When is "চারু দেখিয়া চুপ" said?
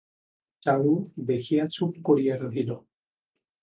0.63-1.91